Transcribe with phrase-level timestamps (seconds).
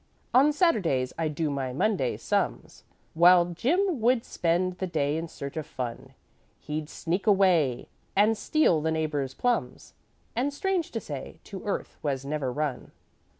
[0.33, 5.55] "'On Saturdays I'd do my Monday's sums, While Jim would spend the day in search
[5.57, 6.15] of fun;
[6.59, 9.93] He'd sneak away and steal the neighbors' plums,
[10.35, 12.91] And, strange to say, to earth was never run.